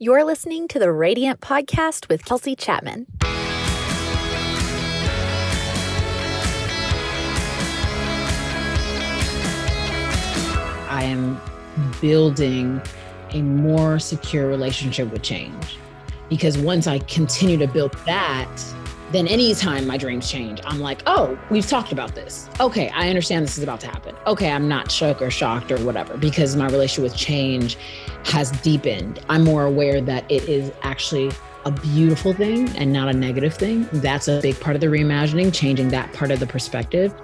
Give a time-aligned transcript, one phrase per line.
[0.00, 3.06] You're listening to the Radiant Podcast with Kelsey Chapman.
[10.90, 11.40] I am
[12.00, 12.82] building
[13.30, 15.78] a more secure relationship with change.
[16.28, 18.50] Because once I continue to build that,
[19.14, 22.48] then anytime my dreams change, I'm like, oh, we've talked about this.
[22.58, 24.16] Okay, I understand this is about to happen.
[24.26, 27.78] Okay, I'm not shook or shocked or whatever because my relationship with change
[28.24, 29.20] has deepened.
[29.28, 31.30] I'm more aware that it is actually
[31.64, 33.88] a beautiful thing and not a negative thing.
[33.92, 37.14] That's a big part of the reimagining, changing that part of the perspective.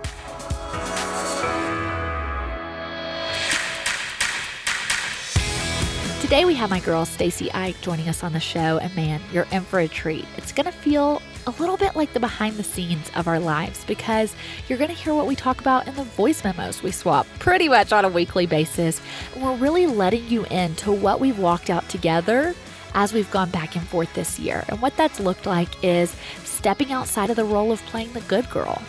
[6.21, 9.49] Today we have my girl Stacy Ike joining us on the show, and man, you're
[9.51, 10.25] in for a treat.
[10.37, 14.35] It's gonna feel a little bit like the behind the scenes of our lives because
[14.69, 17.93] you're gonna hear what we talk about in the voice memos we swap pretty much
[17.93, 19.01] on a weekly basis.
[19.35, 22.55] And we're really letting you into what we've walked out together
[22.95, 24.65] as we've gone back and forth this year.
[24.69, 28.49] And what that's looked like is stepping outside of the role of playing the good
[28.51, 28.83] girl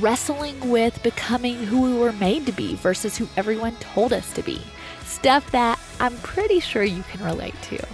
[0.00, 4.42] wrestling with becoming who we were made to be versus who everyone told us to
[4.42, 4.60] be.
[5.04, 7.84] Stuff that I'm pretty sure you can relate to.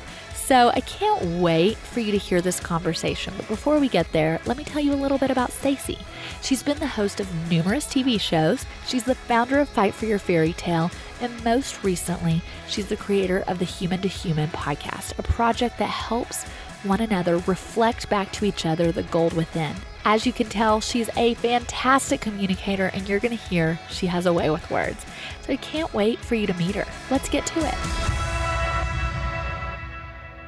[0.44, 3.32] So I can't wait for you to hear this conversation.
[3.38, 5.98] But before we get there, let me tell you a little bit about Stacy.
[6.42, 8.66] She's been the host of numerous TV shows.
[8.86, 10.90] She's the founder of Fight for Your Fairy Tale,
[11.22, 15.86] and most recently, she's the creator of the Human to Human podcast, a project that
[15.86, 16.44] helps
[16.82, 19.74] one another reflect back to each other the gold within.
[20.04, 24.26] As you can tell, she's a fantastic communicator, and you're going to hear she has
[24.26, 25.06] a way with words.
[25.46, 26.86] So I can't wait for you to meet her.
[27.10, 28.33] Let's get to it.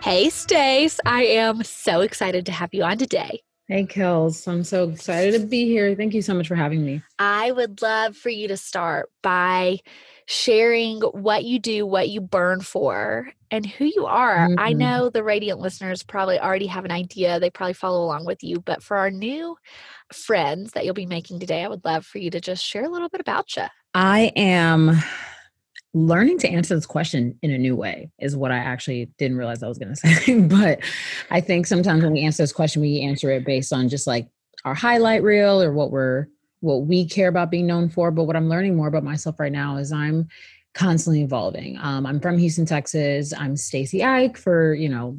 [0.06, 1.00] Hey, Stace.
[1.04, 3.40] I am so excited to have you on today.
[3.66, 4.46] Hey, Kels.
[4.46, 5.96] I'm so excited to be here.
[5.96, 7.02] Thank you so much for having me.
[7.18, 9.80] I would love for you to start by
[10.26, 14.46] sharing what you do, what you burn for, and who you are.
[14.46, 14.60] Mm-hmm.
[14.60, 17.40] I know the Radiant listeners probably already have an idea.
[17.40, 18.60] They probably follow along with you.
[18.60, 19.56] But for our new
[20.12, 22.88] friends that you'll be making today, I would love for you to just share a
[22.88, 23.64] little bit about you.
[23.92, 25.02] I am
[25.96, 29.62] learning to answer this question in a new way is what I actually didn't realize
[29.62, 30.40] I was going to say.
[30.40, 30.80] but
[31.30, 34.28] I think sometimes when we answer this question, we answer it based on just like
[34.66, 36.26] our highlight reel or what we're
[36.60, 38.10] what we care about being known for.
[38.10, 40.28] But what I'm learning more about myself right now is I'm
[40.74, 41.78] constantly evolving.
[41.78, 43.32] Um, I'm from Houston, Texas.
[43.32, 45.16] I'm Stacy Ike for you know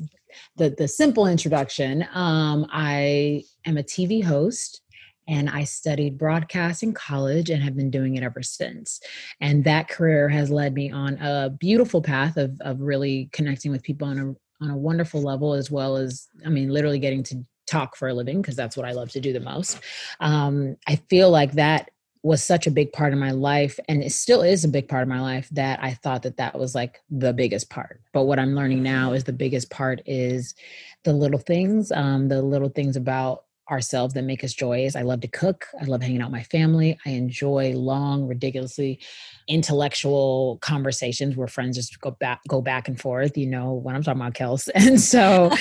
[0.58, 2.08] the the simple introduction.
[2.14, 4.82] Um, I am a TV host
[5.28, 9.00] and I studied broadcast in college and have been doing it ever since.
[9.42, 13.84] And that career has led me on a beautiful path of, of really connecting with
[13.84, 17.46] people on a on a wonderful level, as well as, I mean, literally getting to
[17.68, 19.80] talk for a living because that's what I love to do the most.
[20.20, 21.92] Um, I feel like that
[22.24, 25.04] was such a big part of my life and it still is a big part
[25.04, 28.02] of my life that I thought that that was like the biggest part.
[28.14, 30.56] But what I'm learning now is the biggest part is
[31.04, 34.96] the little things, um, the little things about ourselves that make us joyous.
[34.96, 35.66] I love to cook.
[35.80, 36.98] I love hanging out with my family.
[37.06, 39.00] I enjoy long, ridiculously
[39.48, 43.38] intellectual conversations where friends just go back go back and forth.
[43.38, 44.70] You know what I'm talking about, Kels.
[44.88, 45.52] And so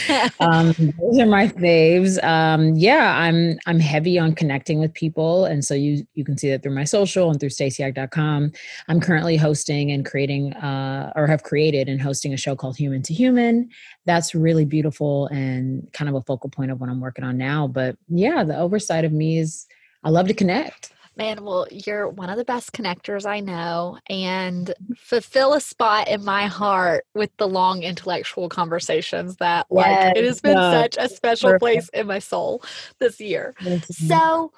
[0.41, 2.23] um, those are my faves.
[2.23, 6.51] Um, yeah, I'm I'm heavy on connecting with people, and so you you can see
[6.51, 8.53] that through my social and through StacyIke.com.
[8.89, 13.03] I'm currently hosting and creating, uh, or have created and hosting a show called Human
[13.03, 13.69] to Human.
[14.05, 17.67] That's really beautiful and kind of a focal point of what I'm working on now.
[17.67, 19.67] But yeah, the oversight of me is
[20.05, 20.93] I love to connect.
[21.17, 26.23] Man, well, you're one of the best connectors I know and fulfill a spot in
[26.23, 31.09] my heart with the long intellectual conversations that like yes, it has been such a
[31.09, 31.61] special perfect.
[31.61, 32.63] place in my soul
[32.99, 33.55] this year.
[33.91, 34.53] So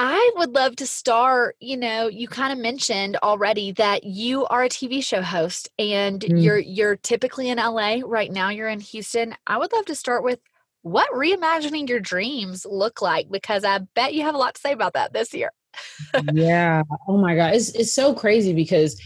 [0.00, 4.62] I would love to start, you know, you kind of mentioned already that you are
[4.62, 6.42] a TV show host and mm.
[6.42, 7.98] you're you're typically in LA.
[8.04, 9.34] Right now you're in Houston.
[9.46, 10.38] I would love to start with
[10.82, 14.72] what reimagining your dreams look like because I bet you have a lot to say
[14.72, 15.50] about that this year
[16.32, 16.82] yeah.
[17.06, 17.54] Oh my God.
[17.54, 19.00] It's, it's so crazy because,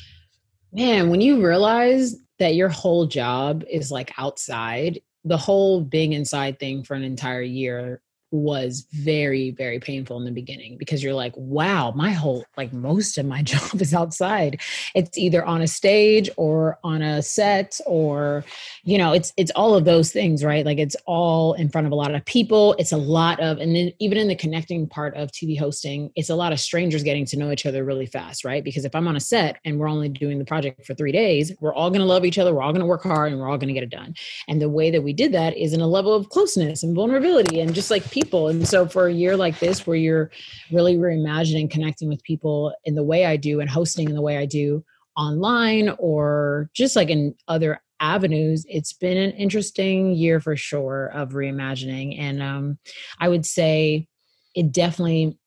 [0.72, 6.58] man, when you realize that your whole job is like outside, the whole being inside
[6.58, 11.34] thing for an entire year was very very painful in the beginning because you're like
[11.36, 14.60] wow my whole like most of my job is outside.
[14.94, 18.44] It's either on a stage or on a set or
[18.84, 20.64] you know it's it's all of those things right?
[20.64, 22.74] Like it's all in front of a lot of people.
[22.78, 26.30] It's a lot of and then even in the connecting part of tv hosting it's
[26.30, 28.64] a lot of strangers getting to know each other really fast right?
[28.64, 31.52] Because if i'm on a set and we're only doing the project for three days
[31.60, 33.48] we're all going to love each other we're all going to work hard and we're
[33.48, 34.14] all going to get it done.
[34.48, 37.60] And the way that we did that is in a level of closeness and vulnerability
[37.60, 38.48] and just like people people.
[38.48, 40.30] And so for a year like this, where you're
[40.70, 44.38] really reimagining connecting with people in the way I do and hosting in the way
[44.38, 44.84] I do
[45.16, 51.30] online or just like in other avenues, it's been an interesting year for sure of
[51.30, 52.18] reimagining.
[52.18, 52.78] And um,
[53.18, 54.08] I would say
[54.54, 55.38] it definitely,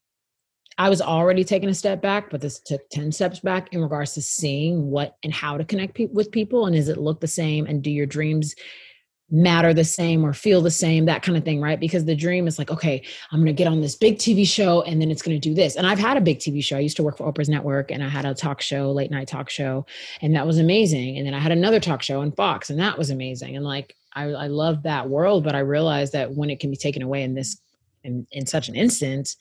[0.78, 4.14] I was already taking a step back, but this took 10 steps back in regards
[4.14, 6.66] to seeing what and how to connect pe- with people.
[6.66, 7.66] And does it look the same?
[7.66, 8.56] And do your dreams
[9.36, 11.80] matter the same or feel the same that kind of thing right?
[11.80, 14.82] Because the dream is like okay i'm going to get on this big tv show
[14.84, 15.76] and then it's going to do this.
[15.76, 16.78] And i've had a big tv show.
[16.78, 19.28] I used to work for oprah's network and i had a talk show late night
[19.28, 19.86] talk show
[20.22, 21.18] and that was amazing.
[21.18, 23.56] And then i had another talk show on fox and that was amazing.
[23.56, 26.78] And like i, I love that world but i realized that when it can be
[26.78, 27.60] taken away in this
[28.04, 29.36] in, in such an instance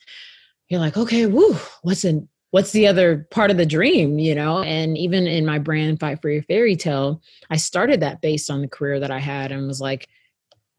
[0.67, 4.63] you're like okay woo what's in what's the other part of the dream you know?
[4.63, 8.61] And even in my brand fight for your fairy tale i started that based on
[8.61, 10.07] the career that i had and was like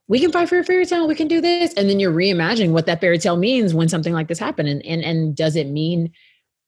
[0.08, 1.74] we can fight for a fairy tale we can do this.
[1.74, 4.70] And then you're reimagining what that fairy tale means when something like this happened.
[4.70, 6.12] And and, and does it mean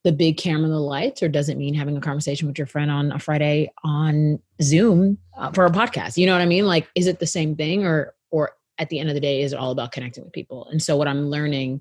[0.05, 2.67] the big camera and the lights or does it mean having a conversation with your
[2.67, 6.19] friend on a friday on zoom uh, for a podcast?
[6.19, 6.67] You know what i mean?
[6.67, 9.55] Like is it the same thing or or at the end of the day is
[9.55, 10.69] it all about connecting with people?
[10.71, 11.81] And so what i'm learning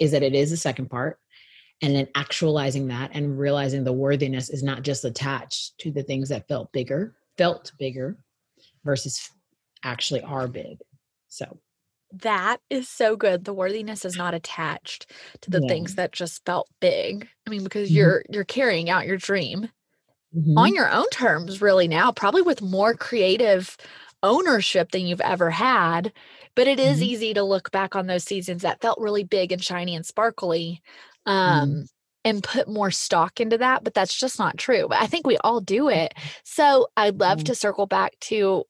[0.00, 1.20] is that it is the second part
[1.82, 6.28] and then actualizing that and realizing the worthiness is not just attached to the things
[6.28, 8.16] that felt bigger felt bigger
[8.84, 9.30] versus
[9.82, 10.78] actually are big
[11.28, 11.58] so
[12.12, 15.68] that is so good the worthiness is not attached to the yeah.
[15.68, 17.98] things that just felt big i mean because mm-hmm.
[17.98, 19.68] you're you're carrying out your dream
[20.34, 20.56] mm-hmm.
[20.56, 23.76] on your own terms really now probably with more creative
[24.22, 26.12] ownership than you've ever had
[26.54, 27.10] but it is mm-hmm.
[27.10, 30.80] easy to look back on those seasons that felt really big and shiny and sparkly
[31.26, 31.86] um, mm.
[32.24, 33.84] and put more stock into that.
[33.84, 34.86] But that's just not true.
[34.88, 36.14] But I think we all do it.
[36.44, 37.44] So I'd love mm.
[37.46, 38.64] to circle back to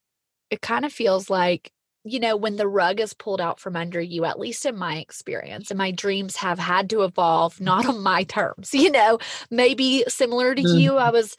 [0.49, 1.71] it kind of feels like
[2.09, 4.97] you know, when the rug is pulled out from under you, at least in my
[4.97, 9.19] experience, and my dreams have had to evolve, not on my terms, you know,
[9.51, 10.79] maybe similar to mm.
[10.79, 10.95] you.
[10.95, 11.35] I was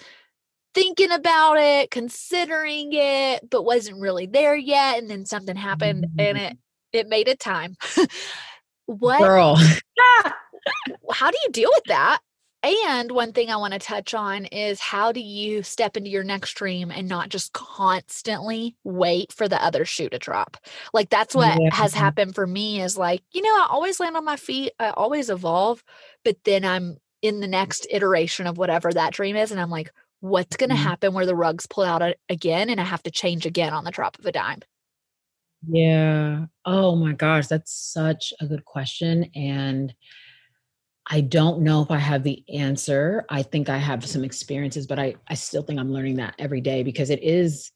[0.75, 4.99] thinking about it, considering it, but wasn't really there yet.
[4.99, 6.23] And then something happened mm.
[6.23, 6.59] and it
[6.93, 7.77] it made it time.
[8.89, 9.57] what girl
[11.13, 12.21] how do you deal with that?
[12.65, 16.25] And one thing I want to touch on is how do you step into your
[16.25, 20.57] next dream and not just constantly wait for the other shoe to drop?
[20.93, 21.73] Like that's what yeah.
[21.73, 24.91] has happened for me is like, you know, I always land on my feet, I
[24.91, 25.85] always evolve,
[26.25, 29.93] but then I'm in the next iteration of whatever that dream is and I'm like,
[30.21, 30.85] what's going to mm-hmm.
[30.85, 33.93] happen where the rugs pull out again and I have to change again on the
[33.93, 34.63] drop of a dime?
[35.67, 36.47] Yeah.
[36.65, 39.93] Oh my gosh, that's such a good question and
[41.11, 43.25] I don't know if I have the answer.
[43.31, 46.61] I think I have some experiences, but I, I still think I'm learning that every
[46.61, 47.71] day because it is,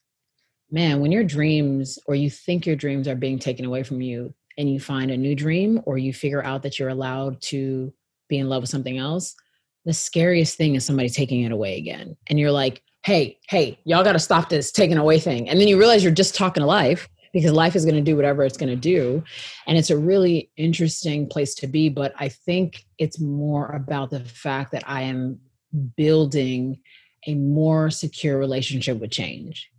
[0.71, 4.35] man, when your dreams or you think your dreams are being taken away from you
[4.59, 7.93] and you find a new dream or you figure out that you're allowed to
[8.29, 9.35] be in love with something else,
[9.87, 12.17] the scariest thing is somebody taking it away again.
[12.29, 15.49] And you're like, hey, hey, y'all got to stop this taking away thing.
[15.49, 18.17] And then you realize you're just talking to life because life is going to do
[18.17, 19.23] whatever it's going to do.
[19.67, 21.89] And it's a really interesting place to be.
[21.89, 25.41] But I think it's more about the fact that I am
[25.97, 26.79] building
[27.27, 29.71] a more secure relationship with change.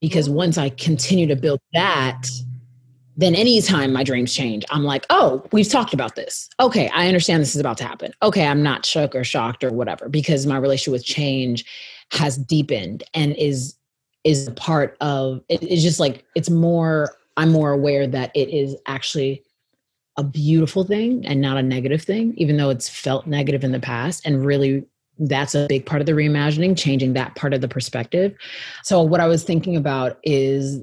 [0.00, 0.36] Because mm-hmm.
[0.36, 2.26] once I continue to build that,
[3.16, 6.48] then anytime my dreams change, I'm like, oh, we've talked about this.
[6.60, 8.12] Okay, I understand this is about to happen.
[8.22, 11.64] Okay, I'm not shook or shocked or whatever because my relationship with change
[12.12, 13.74] has deepened and is
[14.24, 18.48] is a part of it, it's just like it's more i'm more aware that it
[18.48, 19.42] is actually
[20.18, 23.80] a beautiful thing and not a negative thing even though it's felt negative in the
[23.80, 24.84] past and really
[25.18, 28.34] that's a big part of the reimagining changing that part of the perspective.
[28.82, 30.82] So what i was thinking about is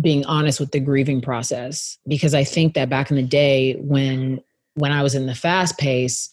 [0.00, 4.42] being honest with the grieving process because i think that back in the day when
[4.74, 6.30] when i was in the fast pace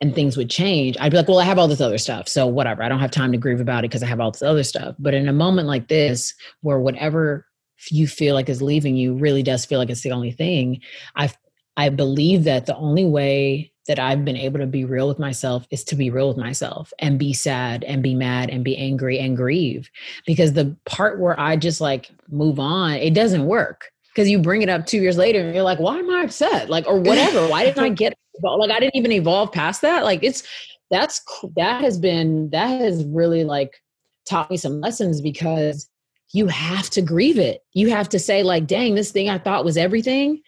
[0.00, 2.28] and things would change, I'd be like, well, I have all this other stuff.
[2.28, 2.82] So whatever.
[2.82, 4.94] I don't have time to grieve about it because I have all this other stuff.
[4.98, 7.46] But in a moment like this, where whatever
[7.90, 10.80] you feel like is leaving you really does feel like it's the only thing,
[11.14, 11.32] I
[11.78, 15.66] I believe that the only way that I've been able to be real with myself
[15.70, 19.18] is to be real with myself and be sad and be mad and be angry
[19.18, 19.90] and grieve.
[20.26, 23.90] Because the part where I just like move on, it doesn't work.
[24.12, 26.70] Because you bring it up two years later and you're like, why am I upset?
[26.70, 27.46] Like, or whatever.
[27.48, 30.04] Why didn't I get like I didn't even evolve past that.
[30.04, 30.42] Like it's
[30.90, 31.22] that's
[31.56, 33.82] that has been that has really like
[34.26, 35.88] taught me some lessons because
[36.32, 37.64] you have to grieve it.
[37.72, 40.42] You have to say like, dang, this thing I thought was everything,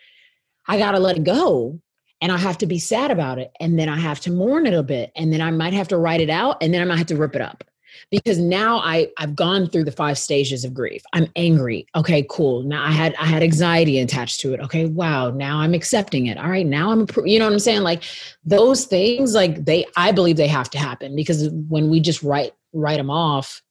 [0.66, 1.80] I got to let it go.
[2.20, 3.52] And I have to be sad about it.
[3.60, 5.12] And then I have to mourn it a bit.
[5.14, 6.60] And then I might have to write it out.
[6.60, 7.62] And then I might have to rip it up
[8.10, 11.02] because now I I've gone through the five stages of grief.
[11.12, 11.86] I'm angry.
[11.94, 12.62] Okay, cool.
[12.62, 14.60] Now I had I had anxiety attached to it.
[14.60, 15.30] Okay, wow.
[15.30, 16.38] Now I'm accepting it.
[16.38, 17.82] All right, now I'm you know what I'm saying?
[17.82, 18.02] Like
[18.44, 22.52] those things like they I believe they have to happen because when we just write
[22.72, 23.62] write them off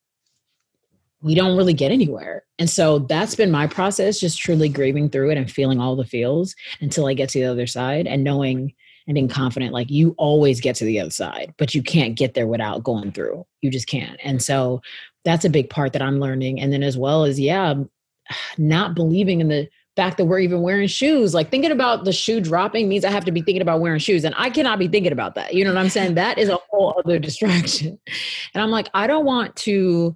[1.21, 2.43] we don't really get anywhere.
[2.59, 6.05] And so that's been my process, just truly grieving through it and feeling all the
[6.05, 8.73] feels until I get to the other side and knowing
[9.07, 12.33] and being confident like you always get to the other side, but you can't get
[12.33, 13.45] there without going through.
[13.61, 14.19] You just can't.
[14.23, 14.81] And so
[15.23, 16.59] that's a big part that I'm learning.
[16.59, 17.89] And then as well as, yeah, um,
[18.57, 21.33] not believing in the fact that we're even wearing shoes.
[21.33, 24.23] Like thinking about the shoe dropping means I have to be thinking about wearing shoes.
[24.23, 25.53] And I cannot be thinking about that.
[25.53, 26.15] You know what I'm saying?
[26.15, 27.97] That is a whole other distraction.
[28.53, 30.15] And I'm like, I don't want to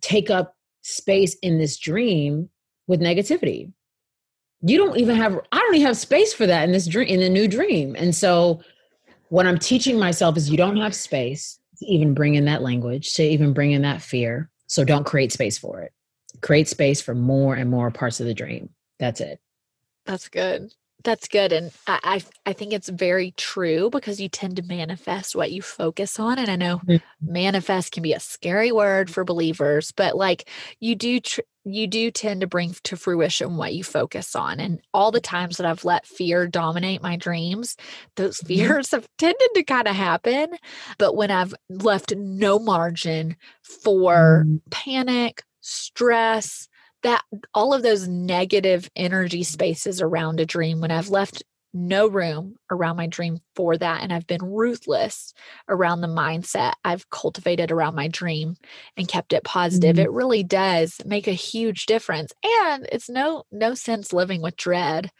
[0.00, 2.48] take up space in this dream
[2.86, 3.70] with negativity.
[4.62, 7.20] You don't even have I don't even have space for that in this dream in
[7.20, 7.96] the new dream.
[7.96, 8.60] And so
[9.28, 13.14] what I'm teaching myself is you don't have space to even bring in that language,
[13.14, 14.50] to even bring in that fear.
[14.66, 15.92] So don't create space for it.
[16.42, 18.70] Create space for more and more parts of the dream.
[18.98, 19.40] That's it.
[20.04, 20.72] That's good.
[21.02, 21.52] That's good.
[21.52, 25.62] And I, I, I think it's very true because you tend to manifest what you
[25.62, 26.38] focus on.
[26.38, 27.32] And I know mm-hmm.
[27.32, 30.48] manifest can be a scary word for believers, but like
[30.78, 34.60] you do tr- you do tend to bring to fruition what you focus on.
[34.60, 37.76] And all the times that I've let fear dominate my dreams,
[38.16, 38.46] those mm-hmm.
[38.46, 40.48] fears have tended to kind of happen.
[40.98, 44.60] But when I've left no margin for mm.
[44.70, 46.68] panic, stress,
[47.02, 47.22] that
[47.54, 52.96] all of those negative energy spaces around a dream when I've left no room around
[52.96, 55.32] my dream for that and I've been ruthless
[55.68, 58.56] around the mindset I've cultivated around my dream
[58.96, 60.04] and kept it positive mm-hmm.
[60.04, 65.10] it really does make a huge difference and it's no no sense living with dread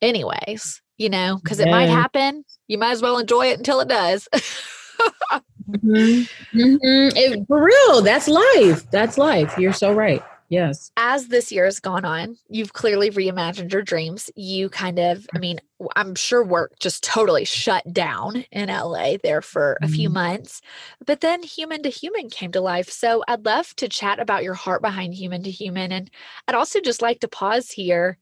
[0.00, 1.66] anyways you know because yeah.
[1.66, 6.22] it might happen you might as well enjoy it until it does mm-hmm.
[6.58, 7.16] Mm-hmm.
[7.16, 10.92] It, for real that's life that's life you're so right Yes.
[10.98, 14.28] As this year has gone on, you've clearly reimagined your dreams.
[14.36, 15.60] You kind of, I mean,
[15.96, 20.18] I'm sure work just totally shut down in LA there for a few mm-hmm.
[20.18, 20.60] months.
[21.06, 22.90] But then Human to Human came to life.
[22.90, 25.90] So I'd love to chat about your heart behind Human to Human.
[25.90, 26.10] And
[26.46, 28.18] I'd also just like to pause here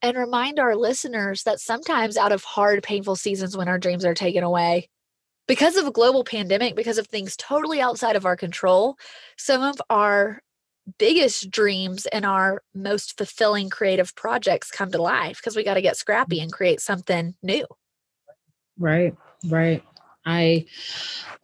[0.00, 4.14] and remind our listeners that sometimes out of hard, painful seasons when our dreams are
[4.14, 4.88] taken away,
[5.46, 8.96] because of a global pandemic, because of things totally outside of our control,
[9.36, 10.40] some of our
[10.98, 15.82] biggest dreams and our most fulfilling creative projects come to life because we got to
[15.82, 17.66] get scrappy and create something new.
[18.78, 19.14] Right,
[19.48, 19.82] right.
[20.24, 20.66] I,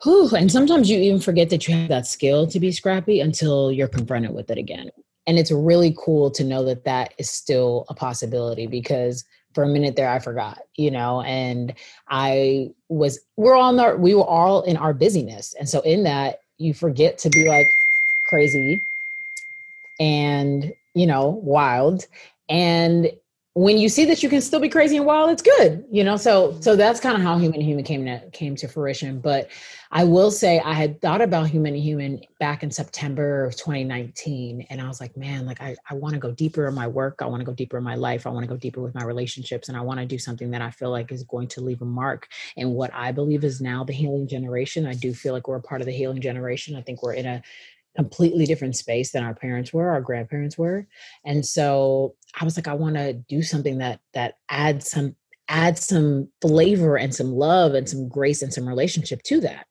[0.02, 3.72] whew, and sometimes you even forget that you have that skill to be scrappy until
[3.72, 4.90] you're confronted with it again.
[5.26, 9.24] And it's really cool to know that that is still a possibility because
[9.54, 11.72] for a minute there I forgot, you know, and
[12.08, 15.54] I was, we're all in our, we were all in our busyness.
[15.58, 17.66] And so in that, you forget to be like
[18.26, 18.84] crazy
[19.98, 22.06] and you know wild.
[22.48, 23.10] And
[23.54, 26.16] when you see that you can still be crazy and wild it's good you know?
[26.16, 26.60] So mm-hmm.
[26.60, 29.20] so that's kind of how human to human came to came to fruition.
[29.20, 29.50] But
[29.94, 34.66] i will say i had thought about human to human back in september of 2019
[34.68, 37.20] and i was like man like i, I want to go deeper in my work.
[37.22, 38.26] I want to go deeper in my life.
[38.26, 40.60] I want to go deeper with my relationships and i want to do something that
[40.60, 42.28] i feel like is going to leave a mark.
[42.56, 45.62] In what i believe is now the healing generation i do feel like we're a
[45.62, 46.76] part of the healing generation.
[46.76, 47.42] I think we're in a
[47.96, 50.86] completely different space than our parents were our grandparents were.
[51.24, 55.14] And so i was like i want to do something that that adds some
[55.48, 59.66] add some flavor and some love and some grace and some relationship to that.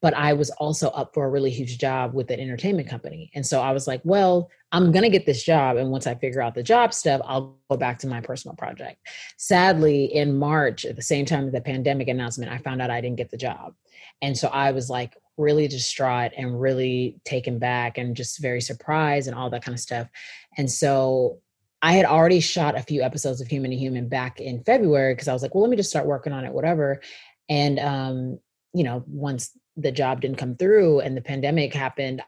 [0.00, 3.30] But i was also up for a really huge job with an entertainment company.
[3.34, 6.14] And so i was like well i'm going to get this job and once i
[6.14, 8.98] figure out the job stuff i'll go back to my personal project.
[9.36, 13.00] Sadly in march at the same time of the pandemic announcement i found out i
[13.00, 13.74] didn't get the job.
[14.22, 19.28] And so i was like really distraught and really taken back and just very surprised
[19.28, 20.08] and all that kind of stuff.
[20.56, 21.40] And so
[21.80, 25.28] I had already shot a few episodes of Human to Human back in February because
[25.28, 27.00] I was like, well, let me just start working on it, whatever.
[27.48, 28.38] And um,
[28.74, 32.20] you know, once the job didn't come through and the pandemic happened,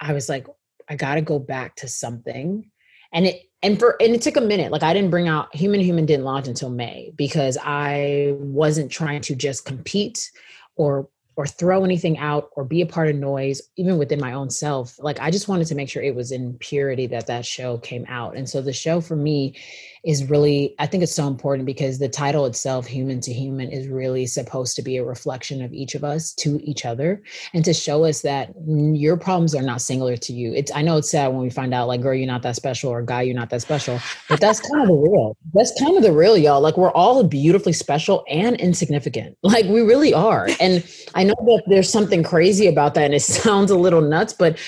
[0.00, 0.46] I was like,
[0.88, 2.70] I gotta go back to something.
[3.12, 4.72] And it and for and it took a minute.
[4.72, 8.90] Like I didn't bring out Human to Human didn't launch until May because I wasn't
[8.90, 10.30] trying to just compete
[10.76, 14.50] or or throw anything out or be a part of noise even within my own
[14.50, 17.78] self like i just wanted to make sure it was in purity that that show
[17.78, 18.36] came out.
[18.36, 19.56] And so the show for me
[20.04, 23.88] is really i think it's so important because the title itself human to human is
[23.88, 27.22] really supposed to be a reflection of each of us to each other
[27.54, 30.52] and to show us that your problems are not singular to you.
[30.54, 32.90] It's i know it's sad when we find out like girl you're not that special
[32.90, 33.98] or guy you're not that special
[34.28, 36.60] but that's kind of the real that's kind of the real y'all.
[36.60, 39.38] Like we're all beautifully special and insignificant.
[39.54, 40.48] Like we really are.
[40.58, 44.32] And i know that there's something crazy about that and it sounds a little nuts
[44.32, 44.58] but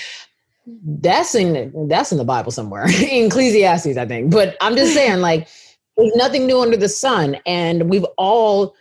[0.99, 4.31] that's in that's in the Bible somewhere, in Ecclesiastes, I think.
[4.31, 5.49] But I'm just saying, like,
[5.97, 8.75] there's nothing new under the sun, and we've all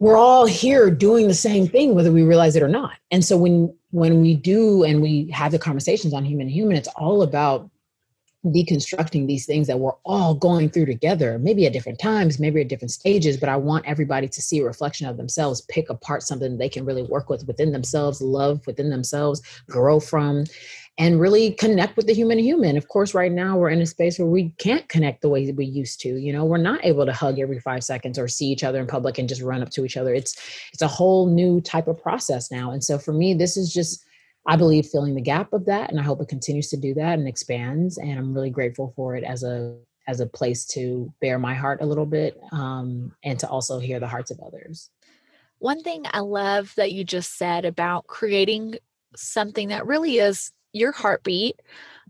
[0.00, 3.36] we're all here doing the same thing whether we realize it or not and so
[3.38, 7.70] when when we do and we have the conversations on human human it's all about
[8.44, 12.68] deconstructing these things that we're all going through together, maybe at different times, maybe at
[12.68, 16.58] different stages, but I want everybody to see a reflection of themselves, pick apart something
[16.58, 20.44] they can really work with within themselves, love within themselves, grow from,
[20.96, 22.76] and really connect with the human human.
[22.76, 25.64] Of course, right now we're in a space where we can't connect the way we
[25.64, 26.08] used to.
[26.08, 28.86] You know, we're not able to hug every five seconds or see each other in
[28.86, 30.14] public and just run up to each other.
[30.14, 30.36] It's
[30.72, 32.70] it's a whole new type of process now.
[32.70, 34.04] And so for me, this is just
[34.46, 37.18] I believe filling the gap of that, and I hope it continues to do that
[37.18, 37.98] and expands.
[37.98, 41.80] And I'm really grateful for it as a as a place to bear my heart
[41.80, 44.90] a little bit um, and to also hear the hearts of others.
[45.60, 48.74] One thing I love that you just said about creating
[49.16, 51.60] something that really is your heartbeat,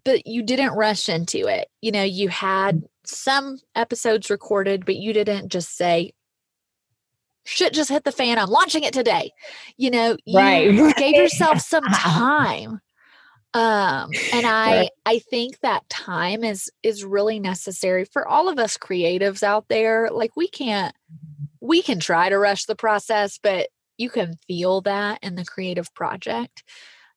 [0.05, 1.69] but you didn't rush into it.
[1.83, 2.89] You know, you had mm.
[3.05, 6.13] some episodes recorded, but you didn't just say,
[7.45, 8.39] shit just hit the fan.
[8.39, 9.33] I'm launching it today.
[9.77, 12.81] You know, you right, gave yourself some time.
[13.55, 18.77] Um, and I I think that time is is really necessary for all of us
[18.77, 20.11] creatives out there.
[20.11, 20.95] Like we can't
[21.61, 25.93] we can try to rush the process, but you can feel that in the creative
[25.95, 26.65] project.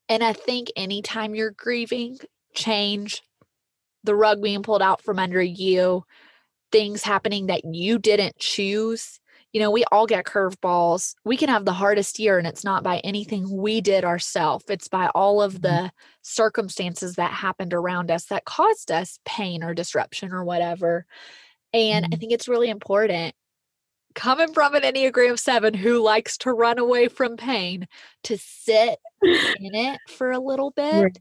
[0.09, 2.19] And I think anytime you're grieving
[2.53, 3.23] change,
[4.03, 6.03] the rug being pulled out from under you,
[6.71, 9.19] things happening that you didn't choose,
[9.57, 11.15] you know, we all get curveballs.
[11.25, 14.65] We can have the hardest year, and it's not by anything we did ourselves.
[14.69, 15.63] It's by all of mm-hmm.
[15.63, 21.07] the circumstances that happened around us that caused us pain or disruption or whatever.
[21.73, 22.19] And I mm-hmm.
[22.19, 23.33] think it's really important
[24.13, 27.87] coming from an Enneagram 7 who likes to run away from pain
[28.25, 31.17] to sit in it for a little bit.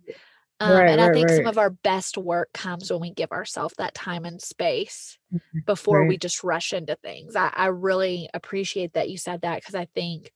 [0.58, 1.36] Um, right, and I think right.
[1.36, 5.58] some of our best work comes when we give ourselves that time and space mm-hmm,
[5.66, 6.08] before right.
[6.08, 7.36] we just rush into things.
[7.36, 10.32] I, I really appreciate that you said that because I think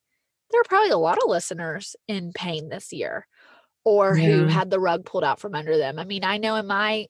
[0.51, 3.25] there are probably a lot of listeners in pain this year
[3.83, 4.27] or yeah.
[4.27, 5.97] who had the rug pulled out from under them.
[5.97, 7.07] I mean, I know in my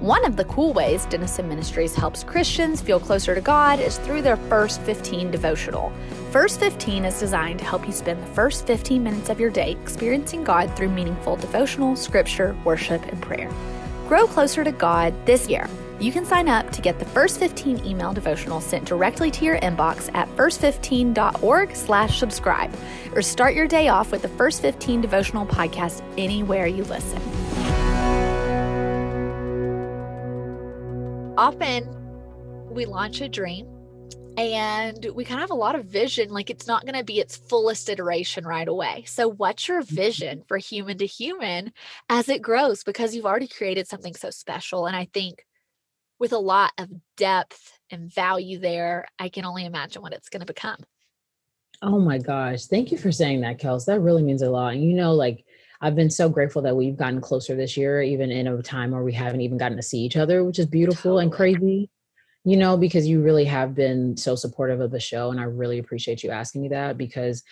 [0.00, 4.22] One of the cool ways Denison Ministries helps Christians feel closer to God is through
[4.22, 5.92] their First 15 devotional.
[6.30, 9.72] First 15 is designed to help you spend the first 15 minutes of your day
[9.72, 13.50] experiencing God through meaningful devotional, scripture, worship, and prayer.
[14.06, 15.68] Grow closer to God this year.
[15.98, 19.58] You can sign up to get the First 15 email devotional sent directly to your
[19.58, 22.72] inbox at first15.org/subscribe
[23.16, 27.20] or start your day off with the First 15 devotional podcast anywhere you listen.
[31.38, 31.88] Often
[32.68, 33.64] we launch a dream
[34.36, 37.20] and we kind of have a lot of vision like it's not going to be
[37.20, 39.04] its fullest iteration right away.
[39.06, 39.94] So what's your mm-hmm.
[39.94, 41.72] vision for human to human
[42.08, 42.82] as it grows?
[42.82, 45.44] Because you've already created something so special and i think
[46.18, 50.40] with a lot of depth and value there i can only imagine what it's going
[50.40, 50.78] to become.
[51.80, 52.64] Oh my gosh.
[52.64, 53.86] Thank you for saying that kels.
[53.86, 54.74] That really means a lot.
[54.74, 55.44] And you know like
[55.80, 59.02] I've been so grateful that we've gotten closer this year, even in a time where
[59.02, 61.24] we haven't even gotten to see each other, which is beautiful totally.
[61.24, 61.90] and crazy,
[62.44, 65.30] you know, because you really have been so supportive of the show.
[65.30, 67.44] And I really appreciate you asking me that because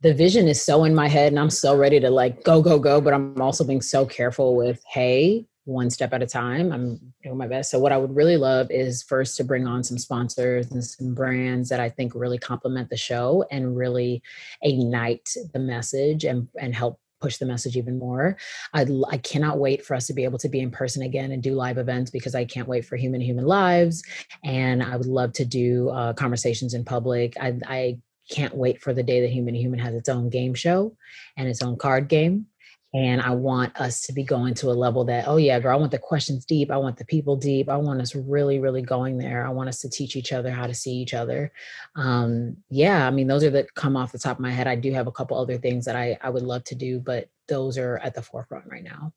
[0.00, 2.78] the vision is so in my head and I'm so ready to like go, go,
[2.78, 3.00] go.
[3.00, 6.72] But I'm also being so careful with, hey, one step at a time.
[6.72, 7.70] I'm doing my best.
[7.70, 11.14] So, what I would really love is first to bring on some sponsors and some
[11.14, 14.22] brands that I think really complement the show and really
[14.62, 18.36] ignite the message and, and help push the message even more.
[18.74, 21.42] I, I cannot wait for us to be able to be in person again and
[21.42, 24.02] do live events because I can't wait for human human lives.
[24.44, 27.34] And I would love to do uh, conversations in public.
[27.40, 27.98] I, I
[28.30, 30.96] can't wait for the day that Human Human has its own game show
[31.36, 32.46] and its own card game.
[32.94, 35.80] And I want us to be going to a level that, oh, yeah, girl, I
[35.80, 36.70] want the questions deep.
[36.70, 37.68] I want the people deep.
[37.68, 39.44] I want us really, really going there.
[39.44, 41.52] I want us to teach each other how to see each other.
[41.96, 44.68] Um, yeah, I mean, those are that come off the top of my head.
[44.68, 47.28] I do have a couple other things that I, I would love to do, but
[47.48, 49.12] those are at the forefront right now.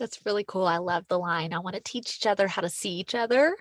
[0.00, 0.66] That's really cool.
[0.66, 1.52] I love the line.
[1.52, 3.56] I want to teach each other how to see each other.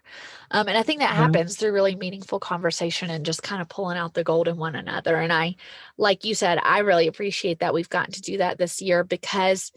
[0.49, 1.21] Um, and I think that mm-hmm.
[1.21, 4.75] happens through really meaningful conversation and just kind of pulling out the gold in one
[4.75, 5.17] another.
[5.17, 5.57] And I,
[5.97, 9.71] like you said, I really appreciate that we've gotten to do that this year because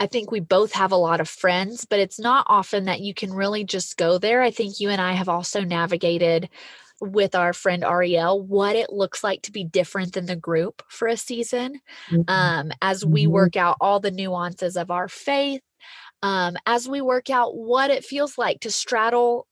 [0.00, 3.12] I think we both have a lot of friends, but it's not often that you
[3.12, 4.40] can really just go there.
[4.40, 6.48] I think you and I have also navigated
[7.00, 11.08] with our friend Ariel what it looks like to be different than the group for
[11.08, 12.22] a season mm-hmm.
[12.28, 13.32] um, as we mm-hmm.
[13.32, 15.60] work out all the nuances of our faith
[16.24, 19.46] um, as we work out what it feels like to straddle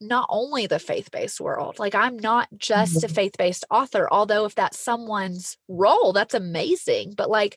[0.00, 1.78] not only the faith based world.
[1.78, 3.14] Like, I'm not just a mm-hmm.
[3.14, 7.14] faith based author, although if that's someone's role, that's amazing.
[7.16, 7.56] But like,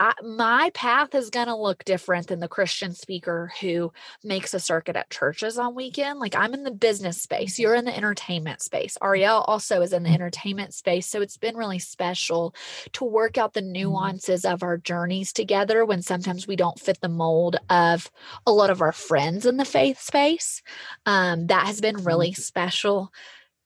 [0.00, 4.60] I, my path is going to look different than the Christian speaker who makes a
[4.60, 6.20] circuit at churches on weekend.
[6.20, 8.96] Like I'm in the business space, you're in the entertainment space.
[9.02, 10.14] Ariel also is in the mm-hmm.
[10.14, 11.06] entertainment space.
[11.06, 12.54] So it's been really special
[12.92, 13.72] to work out the mm-hmm.
[13.72, 18.10] nuances of our journeys together when sometimes we don't fit the mold of
[18.46, 20.62] a lot of our friends in the faith space.
[21.06, 22.40] Um, that has been really mm-hmm.
[22.40, 23.12] special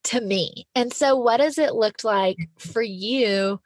[0.05, 0.67] to me.
[0.75, 3.61] And so, what does it look like for you?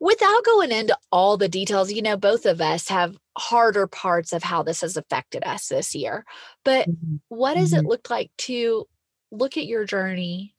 [0.00, 4.42] Without going into all the details, you know, both of us have harder parts of
[4.42, 6.24] how this has affected us this year.
[6.64, 7.16] But mm-hmm.
[7.28, 7.88] what does it mm-hmm.
[7.88, 8.86] look like to
[9.30, 10.54] look at your journey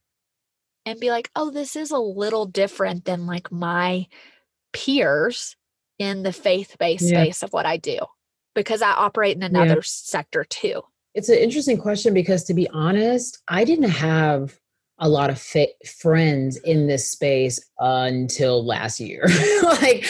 [0.85, 4.07] and be like, oh, this is a little different than like my
[4.73, 5.55] peers
[5.97, 7.23] in the faith based yeah.
[7.23, 7.99] space of what I do?
[8.55, 9.81] Because I operate in another yeah.
[9.83, 10.81] sector too.
[11.15, 14.59] It's an interesting question because to be honest, I didn't have
[14.99, 15.41] a lot of
[15.85, 19.25] friends in this space until last year.
[19.63, 20.05] like,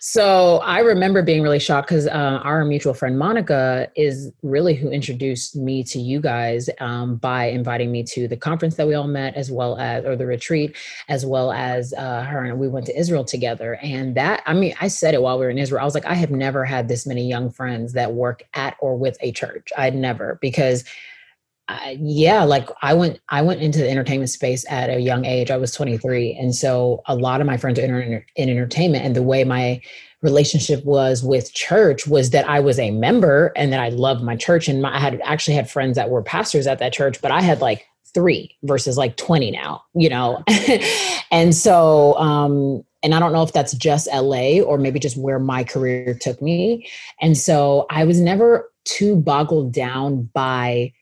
[0.00, 4.90] so I remember being really shocked because uh, our mutual friend Monica is really who
[4.90, 9.06] introduced me to you guys um, by inviting me to the conference that we all
[9.06, 10.76] met, as well as, or the retreat,
[11.08, 13.74] as well as uh, her and we went to Israel together.
[13.82, 15.82] And that, I mean, I said it while we were in Israel.
[15.82, 18.96] I was like, I have never had this many young friends that work at or
[18.96, 19.68] with a church.
[19.76, 20.84] I'd never because
[21.98, 25.50] yeah like i went i went into the entertainment space at a young age.
[25.50, 29.04] I was 23 and so a lot of my friends are in, in entertainment.
[29.04, 29.80] And the way my
[30.20, 34.36] relationship was with church was that i was a member and that i loved my
[34.36, 34.68] church.
[34.68, 37.40] And my, i had actually had friends that were pastors at that church but i
[37.40, 40.42] had like three versus like 20 now you know?
[41.30, 45.38] And so um and I don't know if that's just LA or maybe just where
[45.38, 46.86] my career took me.
[47.20, 50.92] And so I was never too boggled down by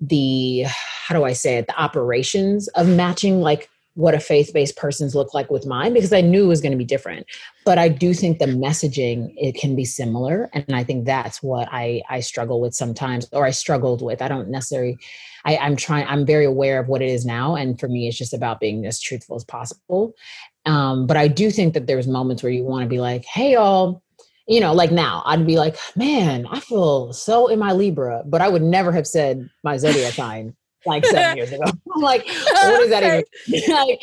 [0.00, 5.14] the how do I say it, the operations of matching like what a faith-based person's
[5.14, 7.26] look like with mine because I knew it was going to be different.
[7.64, 10.48] But I do think the messaging it can be similar.
[10.52, 14.22] And I think that's what I I struggle with sometimes, or I struggled with.
[14.22, 14.98] I don't necessarily
[15.44, 17.56] I, I'm trying, I'm very aware of what it is now.
[17.56, 20.14] And for me, it's just about being as truthful as possible.
[20.66, 23.52] Um, but I do think that there's moments where you want to be like, hey
[23.54, 24.02] y'all,
[24.50, 28.40] you know, like now, I'd be like, man, I feel so in my Libra, but
[28.40, 31.62] I would never have said my zodiac sign like seven years ago.
[31.94, 33.70] I'm like, oh, what is that even?
[33.74, 34.02] like,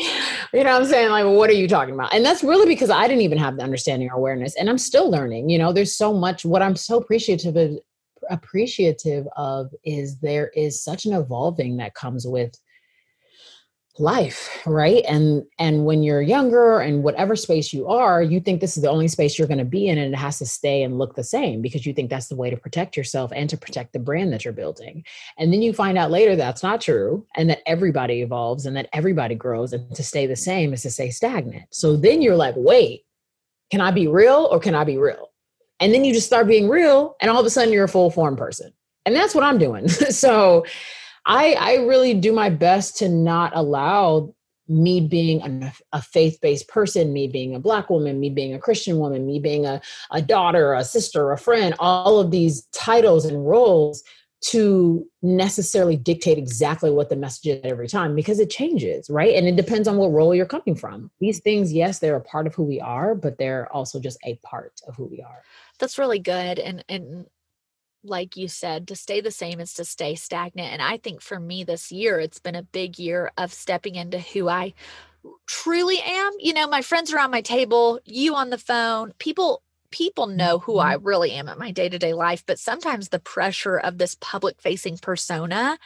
[0.53, 1.09] you know what I'm saying?
[1.09, 2.13] Like, what are you talking about?
[2.13, 4.55] And that's really because I didn't even have the understanding or awareness.
[4.55, 5.49] And I'm still learning.
[5.49, 7.77] You know, there's so much what I'm so appreciative of
[8.29, 12.55] appreciative of is there is such an evolving that comes with
[13.99, 15.03] life right?
[15.07, 18.89] And and when you're younger and whatever space you are you think this is the
[18.89, 21.23] only space you're going to be in and it has to stay and look the
[21.23, 24.31] same because you think that's the way to protect yourself and to protect the brand
[24.33, 25.03] that you're building.
[25.37, 28.89] And then you find out later that's not true and that everybody evolves and that
[28.93, 31.65] everybody grows and to stay the same is to stay stagnant.
[31.71, 33.03] So then you're like wait
[33.71, 35.31] can i be real or can i be real?
[35.79, 38.09] And then you just start being real and all of a sudden you're a full
[38.09, 38.71] form person.
[39.05, 39.87] And that's what i'm doing.
[40.09, 40.65] So
[41.27, 44.33] I, I really do my best to not allow
[44.69, 48.99] me being a, a faith-based person me being a black woman me being a christian
[48.99, 49.79] woman me being a,
[50.11, 54.03] a daughter a sister a friend all of these titles and roles
[54.39, 59.35] to necessarily dictate exactly what the message is every time because it changes right?
[59.35, 61.09] And it depends on what role you're coming from.
[61.19, 64.35] These things yes they're a part of who we are but they're also just a
[64.43, 65.41] part of who we are.
[65.79, 66.59] That's really good.
[66.59, 67.25] And and
[68.03, 70.71] like you said, to stay the same is to stay stagnant.
[70.73, 74.19] And I think for me this year, it's been a big year of stepping into
[74.19, 74.73] who I
[75.45, 76.31] truly am.
[76.39, 80.79] You know, my friends around my table, you on the phone, people people know who
[80.79, 81.07] I mm-hmm.
[81.07, 84.61] really am at my day to day life, but sometimes the pressure of this public
[84.61, 85.77] facing persona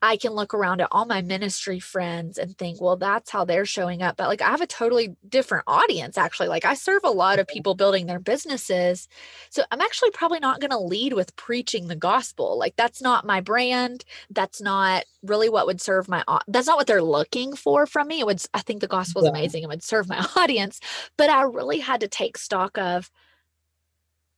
[0.00, 3.66] I can look around at all my ministry friends and think, well, that's how they're
[3.66, 4.16] showing up.
[4.16, 6.46] But like, I have a totally different audience, actually.
[6.46, 9.08] Like, I serve a lot of people building their businesses.
[9.50, 12.56] So I'm actually probably not going to lead with preaching the gospel.
[12.56, 14.04] Like, that's not my brand.
[14.30, 18.20] That's not really what would serve my, that's not what they're looking for from me.
[18.20, 19.30] It would, I think the gospel is yeah.
[19.30, 19.64] amazing.
[19.64, 20.78] It would serve my audience.
[21.16, 23.10] But I really had to take stock of,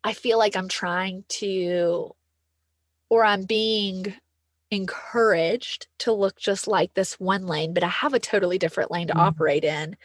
[0.02, 2.14] I feel like I'm trying to,
[3.10, 4.14] or I'm being
[4.70, 9.08] encouraged to look just like this one lane, but I have a totally different lane
[9.08, 9.22] to mm-hmm.
[9.22, 9.96] operate in.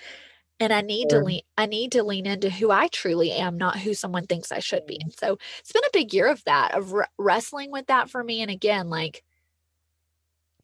[0.60, 1.20] And I need sure.
[1.20, 4.52] to lean I need to lean into who I truly am, not who someone thinks
[4.52, 4.98] I should be.
[5.02, 8.24] And so it's been a big year of that, of re- wrestling with that for
[8.24, 8.42] me.
[8.42, 9.24] And again, like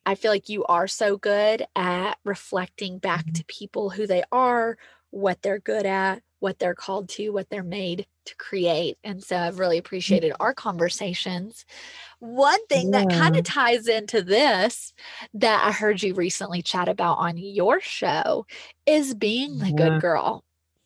[0.05, 3.33] I feel like you are so good at reflecting back mm-hmm.
[3.33, 4.77] to people who they are,
[5.09, 8.97] what they're good at, what they're called to, what they're made to create.
[9.03, 11.65] And so I've really appreciated our conversations.
[12.19, 13.05] One thing yeah.
[13.05, 14.91] that kind of ties into this
[15.35, 18.47] that I heard you recently chat about on your show
[18.85, 19.75] is being the yeah.
[19.75, 20.43] good girl.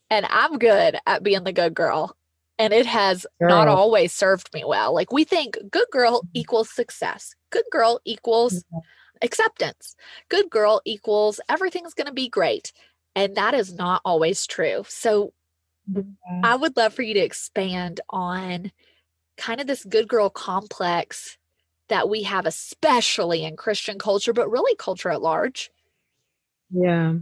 [0.09, 2.15] And I'm good at being the good girl.
[2.59, 3.49] And it has girl.
[3.49, 4.93] not always served me well.
[4.93, 6.29] Like we think good girl mm-hmm.
[6.33, 8.63] equals success, good girl equals
[9.21, 9.95] acceptance,
[10.29, 12.73] good girl equals everything's going to be great.
[13.15, 14.83] And that is not always true.
[14.87, 15.33] So
[16.43, 18.71] I would love for you to expand on
[19.37, 21.37] kind of this good girl complex
[21.89, 25.69] that we have, especially in Christian culture, but really culture at large.
[26.71, 27.15] Yeah.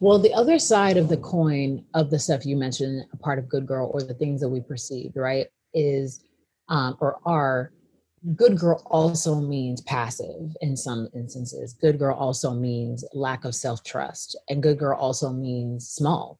[0.00, 3.48] Well, the other side of the coin of the stuff you mentioned, a part of
[3.48, 6.24] good girl or the things that we perceive, right, is
[6.68, 7.72] um, or are
[8.34, 11.74] good girl also means passive in some instances.
[11.74, 14.36] Good girl also means lack of self trust.
[14.48, 16.38] And good girl also means small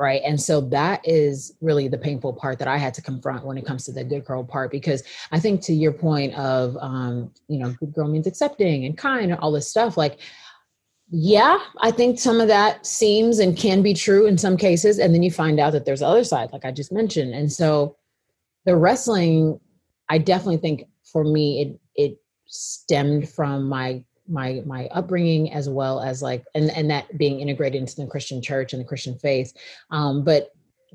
[0.00, 0.22] right?
[0.24, 3.66] And so that is really the painful part that i had to confront when it
[3.66, 7.58] comes to the good girl part because i think to your point of um, you
[7.58, 10.18] know good girl means accepting and kind and all this stuff like
[11.10, 15.14] yeah i think some of that seems and can be true in some cases and
[15.14, 17.34] then you find out that there's the other side like i just mentioned.
[17.34, 17.96] And so
[18.64, 19.60] the wrestling
[20.08, 26.00] i definitely think for me it it stemmed from my my my upbringing as well
[26.00, 29.52] as like and and that being integrated into the christian church and the christian faith.
[29.90, 30.50] Um, but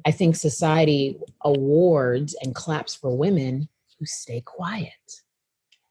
[0.06, 3.68] i think society awards and claps for women
[4.00, 5.22] who stay quiet.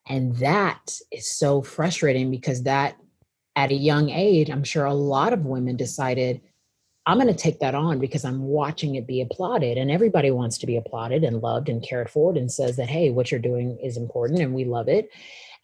[0.07, 2.97] And that is so frustrating because that
[3.55, 6.41] at a young age i'm sure a lot of women decided
[7.05, 9.77] i'm going to take that on because i'm watching it be applauded.
[9.77, 13.09] And everybody wants to be applauded and loved and cared for and says that hey
[13.11, 15.09] what you're doing is important and we love it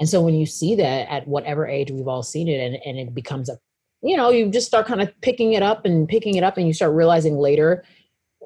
[0.01, 2.97] and so when you see that at whatever age we've all seen it and, and
[2.97, 3.59] it becomes a,
[4.01, 6.65] you know, you just start kind of picking it up and picking it up and
[6.65, 7.83] you start realizing later,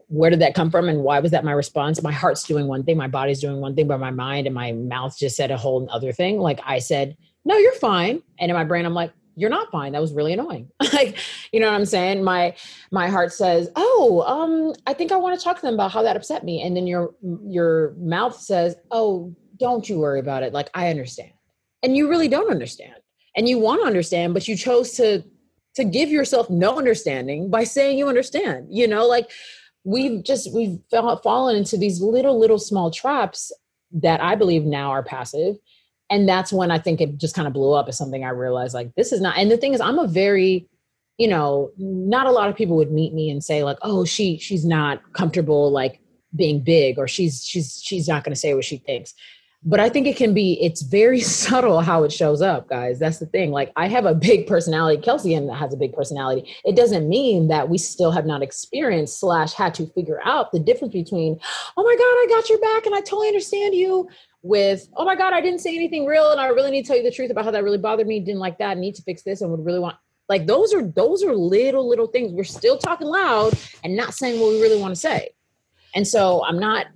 [0.08, 2.04] where did that come from and why was that my response?
[2.04, 4.74] My heart's doing one thing, my body's doing one thing, but my mind and my
[4.74, 6.40] mouth just said a whole other thing.
[6.40, 7.16] Like I said,
[7.46, 8.22] no, you're fine.
[8.38, 9.94] And in my brain, I'm like, you're not fine.
[9.94, 10.70] That was really annoying.
[10.94, 11.18] like,
[11.54, 12.22] you know what I'm saying?
[12.22, 12.54] My
[12.92, 16.02] my heart says, "Oh, um, I think I want to talk to them about how
[16.04, 17.14] that upset me." And then your
[17.46, 20.54] your mouth says, "Oh, don't you worry about it.
[20.54, 21.32] Like I understand."
[21.86, 22.96] And you really don't understand.
[23.38, 25.24] And you want to understand but you chose to
[25.76, 29.06] to give yourself no understanding by saying you understand you know?
[29.06, 29.30] Like
[29.84, 30.80] we've just we've
[31.24, 33.52] fallen into these little little small traps
[33.92, 35.56] that i believe now are passive.
[36.10, 38.74] And that's when i think it just kind of blew up as something i realized
[38.74, 40.68] like this is not and the thing is i'm a very
[41.18, 44.38] you know not a lot of people would meet me and say like oh she
[44.38, 46.00] she's not comfortable like
[46.36, 49.16] being big or she's she's she's not going to say what she thinks
[49.66, 53.00] but I think it can be, it's very subtle how it shows up, guys.
[53.00, 53.52] That's the thing.
[53.52, 55.02] Like, I have a big personality.
[55.02, 56.56] Kelsey and has a big personality.
[56.64, 60.60] It doesn't mean that we still have not experienced, slash, had to figure out the
[60.60, 61.40] difference between,
[61.76, 64.08] oh my God, I got your back and I totally understand you,
[64.44, 66.98] with, oh my God, I didn't say anything real and I really need to tell
[66.98, 69.24] you the truth about how that really bothered me, didn't like that, need to fix
[69.24, 69.98] this, and would really want.
[70.30, 72.32] Like, those are those are little, little things.
[72.32, 75.30] We're still talking loud and not saying what we really want to say.
[75.96, 76.88] And so I'm not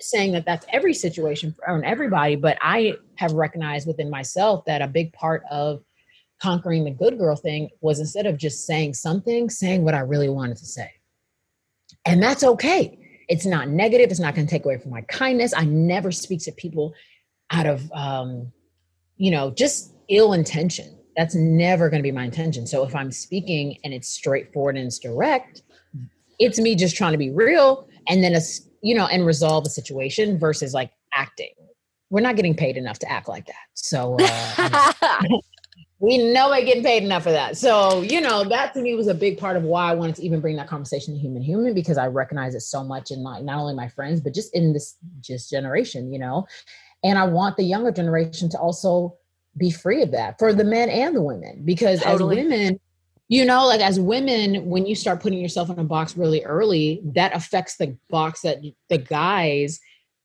[0.00, 4.86] saying that that's every situation for everybody, but I have recognized within myself that a
[4.86, 5.82] big part of
[6.40, 10.28] conquering the good girl thing was instead of just saying something, saying what I really
[10.28, 10.90] wanted to say.
[12.04, 12.98] And that's okay.
[13.28, 14.10] It's not negative.
[14.10, 15.52] It's not going to take away from my kindness.
[15.56, 16.94] I never speak to people
[17.50, 18.52] out of, um,
[19.16, 20.96] you know, just ill intention.
[21.16, 22.66] That's never going to be my intention.
[22.66, 25.62] So if I'm speaking and it's straightforward and it's direct,
[26.38, 27.88] it's me just trying to be real.
[28.06, 28.40] And then a
[28.82, 31.52] you know, and resolve a situation versus like acting.
[32.10, 33.66] We're not getting paid enough to act like that.
[33.74, 35.22] So, uh,
[36.00, 37.56] we know I getting paid enough for that.
[37.56, 40.22] So, you know, that to me was a big part of why I wanted to
[40.22, 43.42] even bring that conversation to human human because I recognize it so much in like
[43.42, 46.46] not only my friends, but just in this just generation, you know.
[47.02, 49.16] And I want the younger generation to also
[49.56, 52.38] be free of that for the men and the women because totally.
[52.38, 52.80] as women
[53.28, 57.00] you know like as women when you start putting yourself in a box really early
[57.04, 59.80] that affects the box that the guys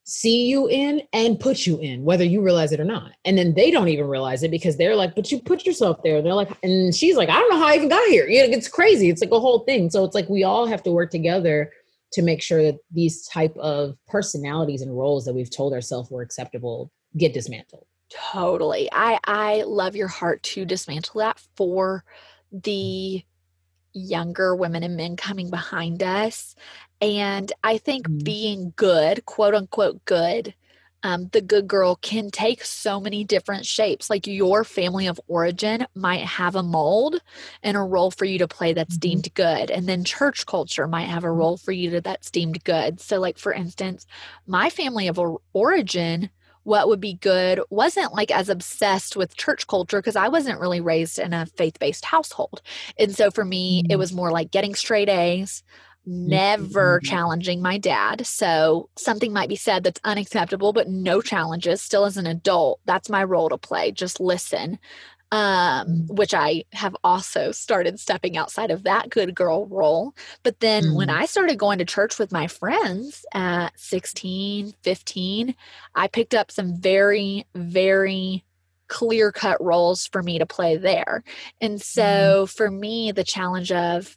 [0.06, 3.14] see you in and put you in whether you realize it or not.
[3.24, 6.22] And then they don't even realize it because they're like but you put yourself there.
[6.22, 8.26] They're like and she's like i don't know how i even got here.
[8.28, 9.10] It's crazy.
[9.10, 9.90] It's like a whole thing.
[9.90, 11.72] So it's like we all have to work together
[12.14, 16.22] to make sure that these type of personalities and roles that we've told ourselves were
[16.22, 17.86] acceptable get dismantled.
[18.10, 18.90] Totally.
[18.92, 22.04] I i love your heart to dismantle that for
[22.54, 23.24] the
[23.94, 26.56] younger women and men coming behind us.
[27.02, 28.24] And I think mm-hmm.
[28.24, 30.54] being good, quote unquote, good,
[31.04, 34.10] um, the good girl can take so many different shapes.
[34.10, 37.20] Like your family of origin might have a mold
[37.62, 39.10] and a role for you to play that's mm-hmm.
[39.10, 39.70] deemed good.
[39.70, 41.38] And then church culture might have a mm-hmm.
[41.38, 43.02] role for you to, that's deemed good.
[43.02, 44.08] So, like, for instance,
[44.48, 45.20] my family of
[45.52, 46.30] origin
[46.64, 50.82] what would be good wasn't like as obsessed with church culture because I wasn't really
[50.82, 52.62] raised in a faith based household.
[52.98, 55.64] And so for me, it was more like getting straight A's,
[56.06, 57.06] never mm-hmm.
[57.06, 58.26] challenging my dad.
[58.26, 61.82] So something might be said that's unacceptable, but no challenges.
[61.82, 63.92] Still as an adult, that's my role to play.
[63.92, 64.80] Just listen
[65.34, 70.14] um, which I have also started stepping outside of that good girl role.
[70.44, 70.96] But then mm.
[70.96, 75.56] when I started going to church with my friends at 16, 15,
[75.96, 78.46] I picked up some very, very
[78.88, 81.24] clear cut roles for me to play there.
[81.60, 82.56] And so mm.
[82.56, 84.16] for me, the challenge of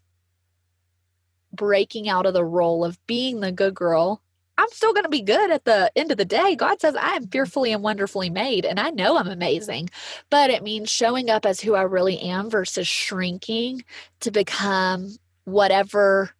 [1.50, 4.20] breaking out of the role of being the good girl
[4.58, 6.56] I'm still going to be good at the end of the day.
[6.56, 9.90] God says I am fearfully and wonderfully made, and I know I'm amazing.
[10.30, 13.84] But it means showing up as who I really am versus shrinking
[14.20, 16.30] to become whatever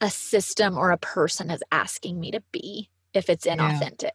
[0.00, 4.02] a system or a person is asking me to be if it's inauthentic.
[4.02, 4.08] Yeah.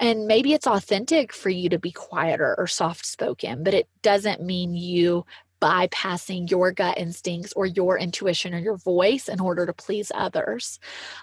[0.00, 4.42] And maybe it's authentic for you to be quieter or soft spoken, but it doesn't
[4.42, 5.24] mean you
[5.60, 10.80] bypassing your gut instincts or your intuition or your voice in order to please others.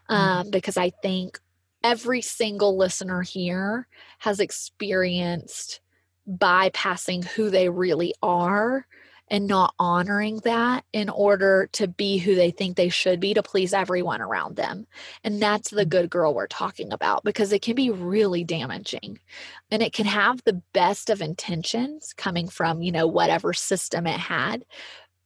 [0.10, 0.14] Mm-hmm.
[0.14, 1.40] Um, because I think
[1.84, 3.88] every single listener here
[4.20, 5.82] has experienced
[6.28, 8.86] bypassing who they really are
[9.32, 13.44] and not honoring that in order to be who they think they should be to
[13.44, 14.88] please everyone around them.
[15.24, 15.90] And that's the mm.
[15.90, 19.20] good girl we're talking about because it can be really damaging.
[19.70, 24.20] And it can have the best of intentions coming from, you know, whatever system it
[24.20, 24.66] had,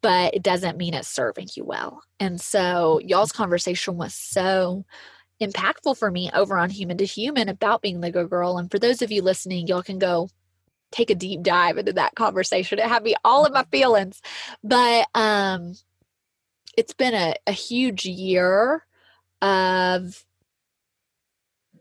[0.02, 2.04] but it doesn't mean it's serving you well.
[2.20, 4.86] And so y'all's conversation was so
[5.45, 8.58] impactful for me over on Human to Human about being the good girl.
[8.58, 10.29] And for those of you listening, y'all can go
[10.91, 12.79] take a deep dive into that conversation.
[12.79, 14.21] It had me all in my feelings.
[14.63, 15.75] But um
[16.77, 18.86] it's been a, a huge year
[19.41, 20.23] of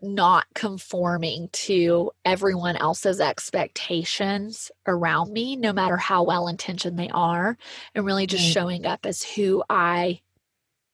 [0.03, 7.57] not conforming to everyone else's expectations around me, no matter how well intentioned they are,
[7.95, 10.21] and really just showing up as who I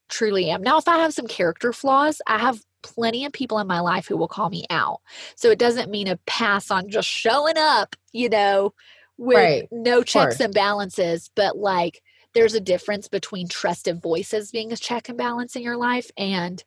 [0.08, 0.62] truly am.
[0.62, 4.06] Now, if I have some character flaws, I have plenty of people in my life
[4.06, 5.00] who will call me out.
[5.34, 8.72] So it doesn't mean a pass on just showing up, you know,
[9.16, 9.68] with right.
[9.72, 12.02] no checks and balances, but like
[12.34, 16.62] there's a difference between trusted voices being a check and balance in your life and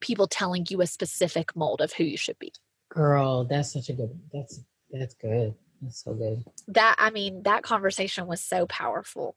[0.00, 2.52] people telling you a specific mold of who you should be.
[2.90, 4.60] Girl, that's such a good that's
[4.90, 5.54] that's good.
[5.80, 6.44] That's so good.
[6.68, 9.36] That I mean, that conversation was so powerful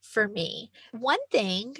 [0.00, 0.70] for me.
[0.92, 1.76] One thing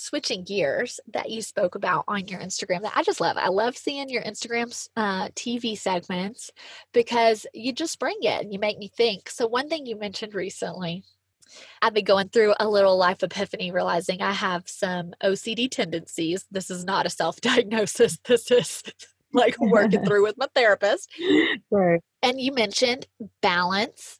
[0.00, 3.36] switching gears that you spoke about on your Instagram that I just love.
[3.36, 6.50] I love seeing your Instagram uh, TV segments
[6.92, 9.28] because you just bring it and you make me think.
[9.28, 11.04] So, one thing you mentioned recently,
[11.82, 16.46] I've been going through a little life epiphany, realizing I have some OCD tendencies.
[16.50, 18.82] This is not a self diagnosis, this is
[19.32, 21.10] like working through with my therapist.
[21.70, 22.00] Right.
[22.22, 23.06] And you mentioned
[23.42, 24.19] balance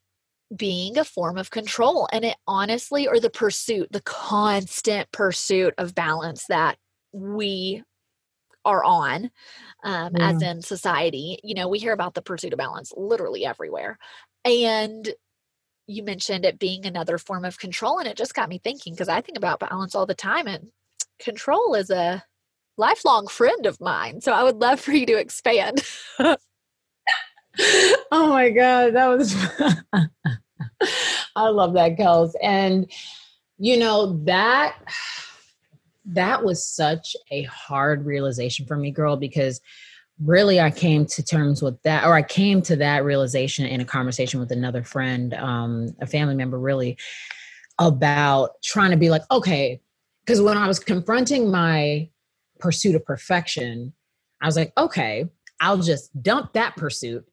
[0.57, 5.95] being a form of control and it honestly or the pursuit the constant pursuit of
[5.95, 6.77] balance that
[7.13, 7.83] we
[8.65, 9.31] are on
[9.85, 10.31] um, yeah.
[10.31, 13.97] as in society you know we hear about the pursuit of balance literally everywhere
[14.45, 15.11] and
[15.87, 19.09] you mentioned it being another form of control and it just got me thinking because
[19.09, 20.71] i think about balance all the time and
[21.21, 22.25] control is a
[22.77, 25.81] lifelong friend of mine so i would love for you to expand
[28.11, 29.35] oh my god that was
[31.37, 32.33] i love that kels.
[32.42, 32.90] And
[33.58, 34.76] you know that
[36.06, 39.60] that was such a hard realization for me girl because
[40.22, 43.85] really I came to terms with that, or I came to that realization in a
[43.85, 46.98] conversation with another friend, um, a family member, really
[47.78, 49.81] about trying to be like, okay,
[50.24, 52.08] because when I was confronting my
[52.58, 53.92] pursuit of perfection,
[54.42, 55.26] I was like, okay,
[55.60, 57.26] I'll just dump that pursuit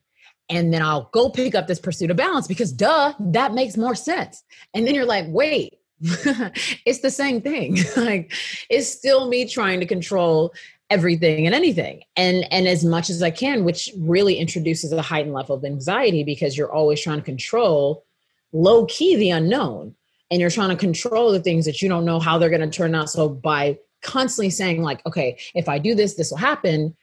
[0.49, 3.95] and then I'll go pick up this pursuit of balance because duh, that makes more
[3.95, 4.43] sense.
[4.73, 7.77] And then you're like, wait, it's the same thing.
[7.97, 8.31] like
[8.69, 10.53] it's still me trying to control
[10.89, 15.33] everything and anything and and as much as i can which really introduces a heightened
[15.33, 18.05] level of anxiety because you're always trying to control
[18.53, 19.93] low key the unknown
[20.31, 22.69] and you're trying to control the things that you don't know how they're going to
[22.69, 26.95] turn out so by constantly saying like okay if i do this this will happen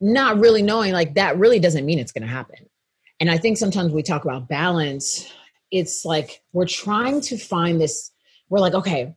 [0.00, 2.68] not really knowing like that really doesn't mean it's going to happen.
[3.20, 5.32] And i think sometimes we talk about balance
[5.70, 8.10] it's like we're trying to find this
[8.50, 9.14] we're like okay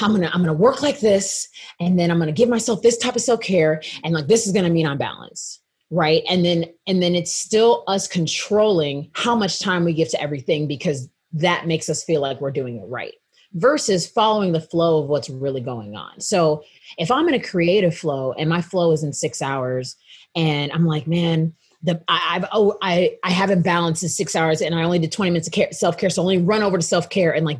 [0.00, 1.48] i'm gonna i'm gonna work like this
[1.78, 4.70] and then i'm gonna give myself this type of self-care and like this is gonna
[4.70, 6.22] mean i'm balanced right?
[6.28, 10.66] And then and then it's still us controlling how much time we give to everything
[10.66, 13.14] because that makes us feel like we're doing it right
[13.54, 16.20] versus following the flow of what's really going on.
[16.20, 16.64] So
[16.98, 19.96] if I'm in a creative flow and my flow is in six hours
[20.36, 24.60] and I'm like, man, the I, have oh I I haven't balanced in six hours
[24.60, 26.10] and I only did 20 minutes of care, self-care.
[26.10, 27.58] So only run over to self-care and like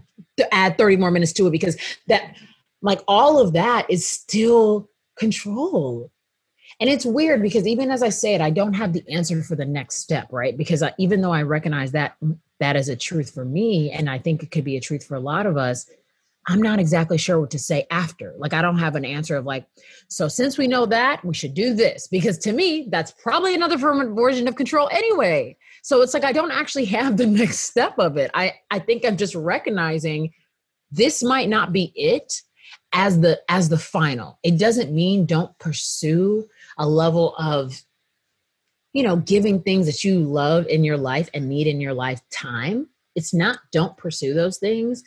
[0.52, 1.76] add 30 more minutes to it because
[2.06, 2.36] that
[2.82, 4.88] like all of that is still
[5.18, 6.10] control.
[6.80, 9.54] And it's weird because even as I say it, I don't have the answer for
[9.54, 10.56] the next step, right?
[10.56, 14.08] Because I, even though I recognize that mm, that is a truth for me and
[14.08, 15.86] i think it could be a truth for a lot of us
[16.46, 18.34] i'm not exactly sure what to say after.
[18.38, 19.66] Like i don't have an answer of like
[20.08, 22.06] so since we know that we should do this.
[22.06, 25.56] Because to me that's probably another version of control anyway.
[25.82, 28.30] So it's like i don't actually have the next step of it.
[28.34, 30.32] I i think i'm just recognizing
[30.90, 32.42] this might not be it
[32.92, 34.38] as the as the final.
[34.42, 36.48] It doesn't mean don't pursue
[36.80, 37.80] a level of
[38.92, 42.20] you know, giving things that you love in your life and need in your life
[42.30, 45.02] time It's not don't pursue those things.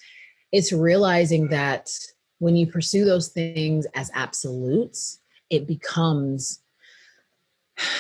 [0.52, 1.92] It's realizing that
[2.40, 5.20] when you pursue those things as absolutes,
[5.50, 6.60] it becomes,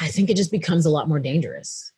[0.02, 1.92] I think it just becomes a lot more dangerous.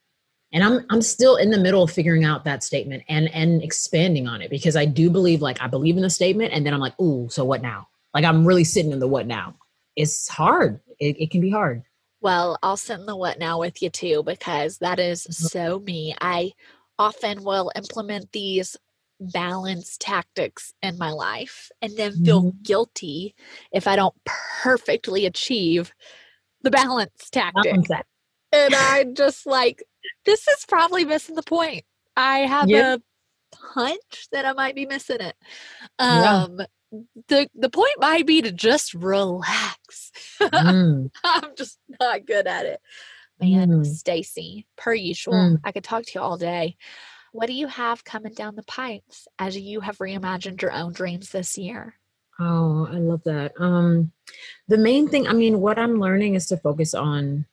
[0.53, 4.27] And I'm I'm still in the middle of figuring out that statement and and expanding
[4.27, 6.79] on it because I do believe like I believe in the statement and then I'm
[6.79, 7.89] like, ooh, so what now?
[8.13, 9.55] Like I'm really sitting in the what now.
[9.95, 10.79] It's hard.
[10.99, 11.83] It, it can be hard.
[12.21, 15.31] Well, I'll send the what now with you too, because that is mm-hmm.
[15.45, 16.15] so me.
[16.19, 16.53] I
[16.97, 18.75] often will implement these
[19.19, 22.61] balance tactics in my life and then feel mm-hmm.
[22.63, 23.35] guilty
[23.71, 25.93] if I don't perfectly achieve
[26.63, 27.73] the balance tactic.
[28.51, 29.83] and I just like,
[30.25, 31.85] this is probably missing the point.
[32.17, 33.01] I have yep.
[33.01, 35.35] a hunch that I might be missing it.
[35.99, 36.65] Um, yeah
[37.27, 40.11] the the point might be to just relax.
[40.41, 41.11] Mm.
[41.23, 42.81] I'm just not good at it.
[43.39, 43.85] Man, mm.
[43.85, 45.59] Stacy, per usual, mm.
[45.63, 46.77] I could talk to you all day.
[47.31, 51.31] What do you have coming down the pipes as you have reimagined your own dreams
[51.31, 51.95] this year?
[52.39, 53.53] Oh, I love that.
[53.59, 54.11] Um
[54.67, 57.45] the main thing, I mean, what I'm learning is to focus on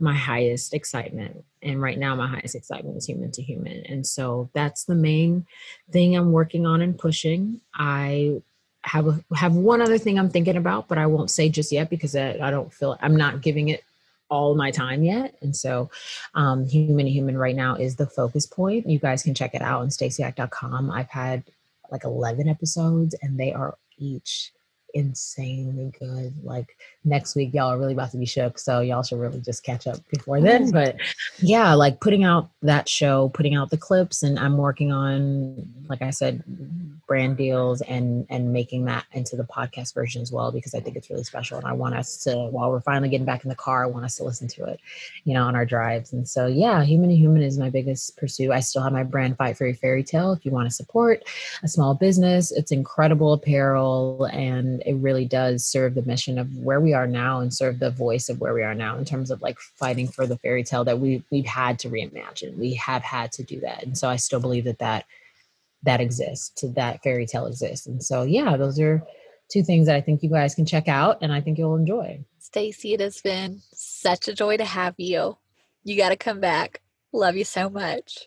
[0.00, 1.44] my highest excitement.
[1.62, 3.84] And right now, my highest excitement is human to human.
[3.86, 5.46] And so that's the main
[5.90, 7.60] thing I'm working on and pushing.
[7.74, 8.42] I
[8.82, 11.90] have a, have one other thing I'm thinking about, but I won't say just yet
[11.90, 13.84] because I, I don't feel I'm not giving it
[14.28, 15.36] all my time yet.
[15.40, 15.90] And so,
[16.34, 18.88] um, human to human right now is the focus point.
[18.88, 20.90] You guys can check it out on stacyike.com.
[20.90, 21.44] I've had
[21.90, 24.52] like 11 episodes and they are each
[24.98, 26.34] insanely good.
[26.42, 28.58] Like next week, y'all are really about to be shook.
[28.58, 30.70] So y'all should really just catch up before then.
[30.70, 30.96] But
[31.38, 36.02] yeah, like putting out that show, putting out the clips, and I'm working on, like
[36.02, 36.42] I said,
[37.06, 40.96] brand deals and and making that into the podcast version as well because I think
[40.96, 41.58] it's really special.
[41.58, 44.04] And I want us to, while we're finally getting back in the car, I want
[44.04, 44.80] us to listen to it,
[45.24, 46.12] you know, on our drives.
[46.12, 48.50] And so yeah, human to human is my biggest pursuit.
[48.50, 50.32] I still have my brand Fight for Your Fairy Tale.
[50.32, 51.22] If you want to support
[51.62, 56.80] a small business, it's incredible apparel and it really does serve the mission of where
[56.80, 59.42] we are now and serve the voice of where we are now in terms of
[59.42, 62.56] like fighting for the fairy tale that we we've had to reimagine.
[62.56, 65.04] We have had to do that, and so I still believe that that
[65.82, 67.86] that exists, that fairy tale exists.
[67.86, 69.02] And so yeah, those are
[69.52, 72.24] two things that I think you guys can check out, and I think you'll enjoy.
[72.38, 75.36] Stacy, it has been such a joy to have you.
[75.84, 76.80] You got to come back.
[77.12, 78.26] Love you so much.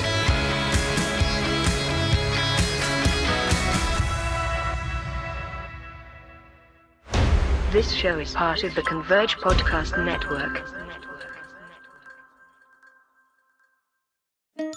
[7.71, 10.67] This show is part of the Converge Podcast Network.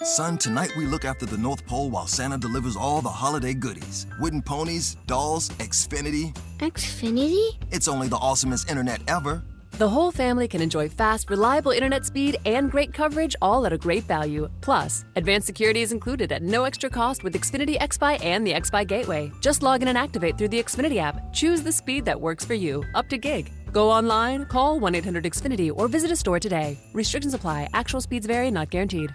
[0.03, 4.07] Son, tonight we look after the North Pole while Santa delivers all the holiday goodies
[4.21, 6.33] wooden ponies, dolls, Xfinity.
[6.59, 7.57] Xfinity?
[7.69, 9.43] It's only the awesomest internet ever.
[9.71, 13.77] The whole family can enjoy fast, reliable internet speed and great coverage all at a
[13.77, 14.49] great value.
[14.61, 18.87] Plus, advanced security is included at no extra cost with Xfinity XFi and the XFi
[18.87, 19.31] Gateway.
[19.41, 21.33] Just log in and activate through the Xfinity app.
[21.33, 23.51] Choose the speed that works for you, up to gig.
[23.73, 26.77] Go online, call 1 800 Xfinity, or visit a store today.
[26.93, 29.13] Restrictions apply, actual speeds vary, not guaranteed.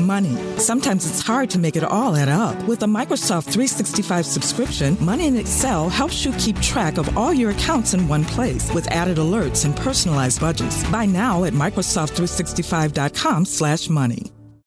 [0.00, 0.36] Money.
[0.58, 2.62] Sometimes it's hard to make it all add up.
[2.64, 7.50] With a Microsoft 365 subscription, Money in Excel helps you keep track of all your
[7.50, 10.84] accounts in one place with added alerts and personalized budgets.
[10.90, 14.32] Buy now at Microsoft365.com slash money.